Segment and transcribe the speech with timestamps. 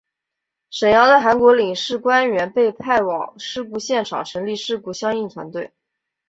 [0.71, 5.73] 沈阳的韩国领事官员被派往事故现场成立事故相应团队。